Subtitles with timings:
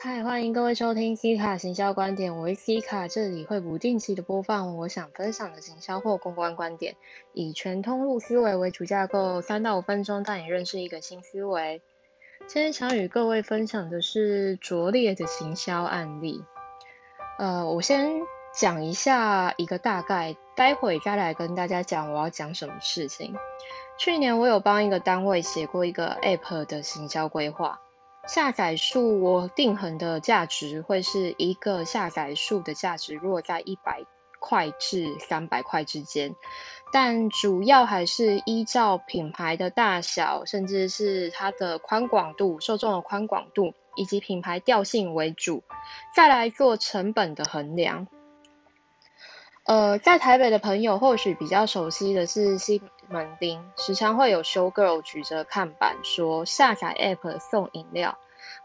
[0.00, 6.94] 嗨，欢迎各位收听 C 卡行销观点，我是 C 卡，这里会不定期的播放我想分享的行销或公关观点，
[7.32, 11.82] 以全通路思维为主架构，三到五分钟带你认识一个新思维。
[12.46, 16.44] 今天想与各位分享的是拙劣的行销案例。
[17.40, 18.20] 呃，我先
[18.54, 23.34] 讲一下一个大概，待会再来跟大家讲我要讲什么事情。
[23.98, 27.80] 去年我有帮一个单位写过一个 App 的行销规划。
[28.28, 34.04] 下载数我定恒的价值会是一个下载数的价值落在一百
[34.38, 36.36] 块至三百块之间，
[36.92, 45.62] 但主要还是依照品牌的大小，甚至是它的宽广度、受众的宽广度以及品牌调性为主，
[46.14, 48.08] 再来做成本的衡量。
[49.64, 58.16] 呃，在台北的朋友或许比较熟悉的是西门町，时常会有 show girl 举着看板说下载 app 送饮料，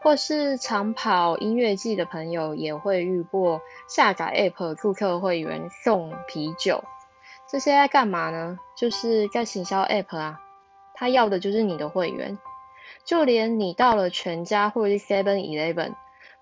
[0.04, 6.84] 或是长跑音乐季的朋友也会遇过下载 app 注册会员送啤酒。
[7.50, 8.58] 这些在干嘛呢？
[8.76, 10.40] 就是在行销 app 啊，
[10.94, 12.38] 他要的就是你的会员，
[13.06, 15.94] 就连你到了全家或是 Seven Eleven，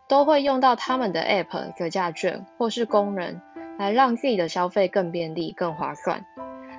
[0.08, 3.40] 都会用到他们的 app 折价券或是工人。
[3.78, 6.26] 来让自己的消费更便利、更划算。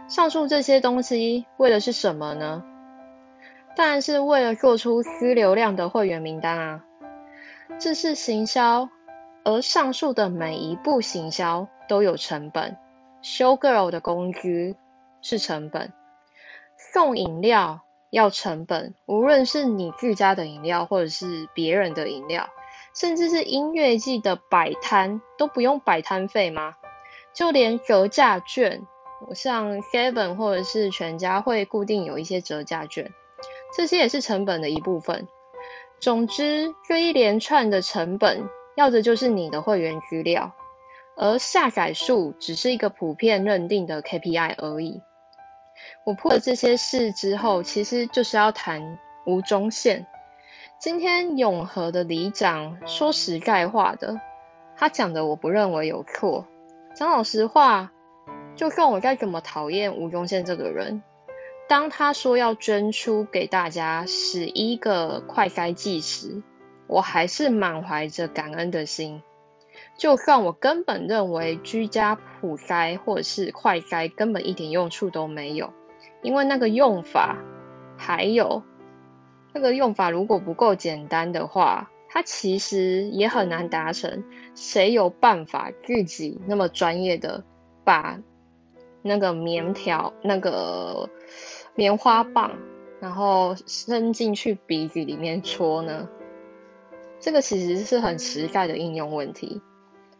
[0.07, 2.63] 上述这些东西为的是什么呢？
[3.75, 6.83] 当然是为了做出私流量的会员名单啊。
[7.79, 8.89] 这是行销，
[9.43, 12.77] 而上述的每一步行销都有成本。
[13.23, 14.75] Show girl 的工具
[15.21, 15.91] 是成本，
[16.77, 22.49] 送饮料要成本，无论是你自家的饮料或者是别人的饮料，
[22.93, 26.75] 甚至是音乐季的摆摊，都不用摆摊费吗？
[27.33, 28.85] 就连折价券，
[29.27, 33.09] 我像 Seven 或者是全家会固定有一些折价券，
[33.75, 35.27] 这些也是成本的一部分。
[35.99, 40.53] 总之，这一连串的成本要的就是你的会员资料，
[41.15, 45.01] 而下载数只是一个普遍认定的 KPI 而已。
[46.05, 50.05] 我破了这些事之后，其实就是要谈吴宗宪。
[50.79, 54.19] 今天永和的里长说实在话的，
[54.75, 56.45] 他讲的我不认为有错。
[56.95, 57.91] 讲老实话，
[58.55, 61.01] 就算我再怎么讨厌吴宗宪这个人，
[61.67, 66.41] 当他说要捐出给大家十一个快筛剂时，
[66.87, 69.21] 我还是满怀着感恩的心。
[69.97, 75.73] 就算我根本认为居家普筛或者是快筛根本一点用处都没有，
[76.21, 77.37] 因为那个用法
[77.97, 78.63] 还有
[79.53, 81.89] 那个用法如果不够简单的话。
[82.15, 87.43] 它其实也很难达成，谁有办法自己那么专业的
[87.83, 88.19] 把
[89.03, 91.09] 那个棉条、那个
[91.75, 92.51] 棉花棒，
[92.99, 96.09] 然后伸进去鼻子里面戳呢？
[97.19, 99.61] 这个其实是很实在的应用问题。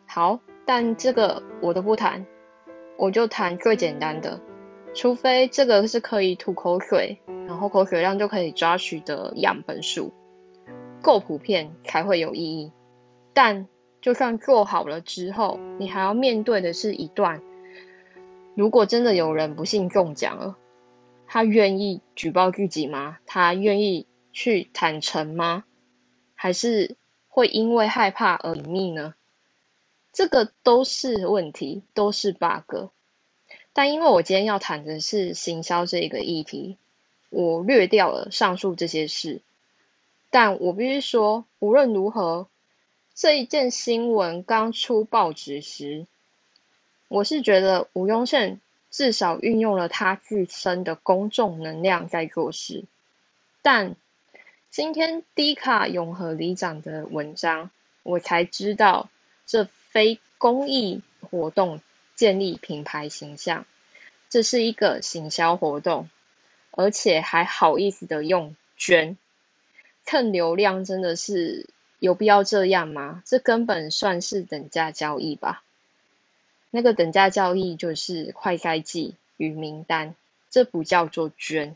[0.05, 2.25] 好，但这个我都不谈，
[2.97, 4.39] 我就谈最简单的，
[4.93, 10.13] 除非这个是可以吐口水，然后口水量就可以抓取的样本数。
[11.01, 12.71] 够普遍才会有意义，
[13.33, 13.67] 但
[14.01, 17.41] 就算做好了之后，你还要面对的是一段，
[18.55, 20.57] 如果真的有人不幸中奖了，
[21.27, 23.17] 他愿意举报自己吗？
[23.25, 25.63] 他愿意去坦诚吗？
[26.35, 26.95] 还是
[27.27, 29.15] 会因为害怕而隐秘呢？
[30.11, 32.89] 这个都是问题，都是 bug。
[33.73, 36.77] 但因为我今天要谈的是行销这一个议题，
[37.31, 39.41] 我略掉了上述这些事。
[40.29, 42.47] 但我必须说，无论如何，
[43.15, 46.05] 这一件新闻刚出报纸时，
[47.13, 48.59] 我是觉得吴庸宪
[48.89, 52.85] 至少运用了他自身的公众能量在做事。
[53.61, 53.95] 但
[54.71, 57.69] 今天低卡永和里长的文章，
[58.01, 59.11] 我才知道
[59.45, 61.81] 这非公益活动
[62.15, 63.67] 建立品牌形象，
[64.31, 66.09] 这是一个行销活动，
[66.71, 69.19] 而且还好意思的用捐。
[70.03, 71.67] 蹭流量真的是
[71.99, 73.21] 有必要这样吗？
[73.23, 75.63] 这根本算是等价交易吧。
[76.75, 80.15] 那个等价交易就是快筛剂与名单，
[80.49, 81.75] 这不叫做捐，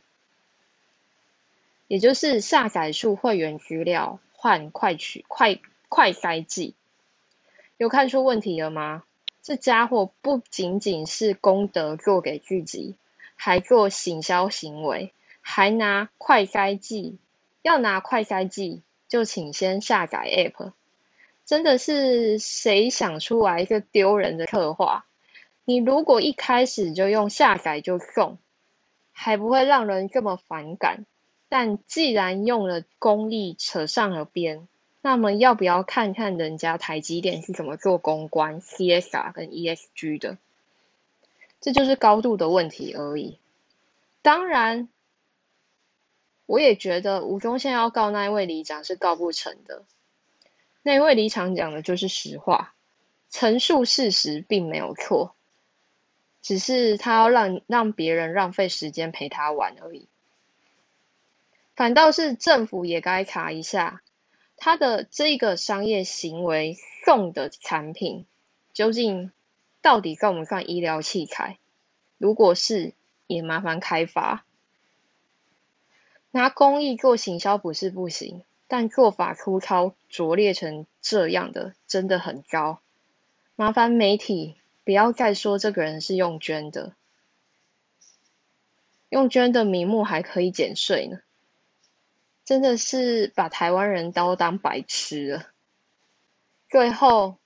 [1.88, 6.74] 也就是下载数会员资料换快取快快筛剂。
[7.78, 9.04] 有看出问题了吗？
[9.44, 12.96] 这家伙不仅仅是功德做给自己，
[13.36, 17.20] 还做行销行为，还拿快筛剂。
[17.62, 20.72] 要拿快筛剂，就请先下载 App。
[21.48, 25.06] 真的是谁想出来一个丢人的策划？
[25.64, 28.38] 你如果一开始就用下载就送，
[29.14, 31.06] 还不会让人这么反感。
[31.48, 34.68] 但既然用了公益扯上了边，
[35.02, 40.38] 那么要不要看看人家台积电是怎么做公关、CSR 跟 ESG 的？
[41.62, 43.40] 这就是高度的问题而已。
[44.22, 44.90] 当然，
[46.46, 49.84] 我也觉得吴宗宪要告那一位里长是告不成的。
[50.84, 52.74] 那位里长讲的就是实话，
[53.30, 55.36] 陈述事实并没有错，
[56.42, 60.08] 只是他要让让别人浪费时间陪他玩而已。
[61.76, 64.02] 反倒是政府也该查一下，
[64.56, 68.26] 他的这个商业行为送的产品，
[68.74, 69.32] 究竟
[69.82, 71.58] 到底算不算医疗器材？
[72.18, 72.94] 如果是，
[73.28, 74.46] 也麻烦开发。
[76.32, 78.44] 拿公益做行销不是不行。
[78.68, 82.80] 但做法粗糙、拙劣成这样的，真的很高。
[83.56, 86.94] 麻烦媒体不要再说这个人是用捐的，
[89.10, 91.20] 用捐的名目还可以减税呢，
[92.46, 95.48] 真的是把台湾人都当白痴了。
[96.70, 97.38] 最后，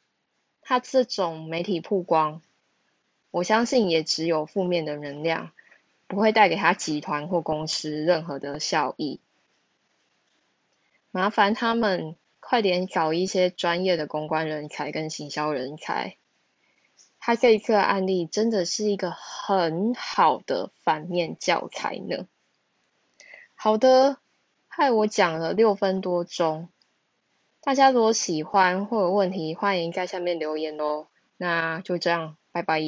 [0.62, 2.42] 他这种媒体曝光，
[3.30, 5.52] 我相信也只有负面的能量，
[6.08, 9.20] 不会带给他集团或公司任何的效益。
[11.12, 16.18] 麻烦他们快点找一些专业的公关人才跟行销人才。
[17.20, 22.28] 他这一次的案例真的是一个很好的反面教材呢。
[23.54, 24.18] 好的，
[24.68, 26.70] 害我讲了六分多钟。
[27.62, 31.08] 大家如果喜欢或有问题，欢迎在下面留言哦。
[31.38, 32.82] 那就这样，拜拜。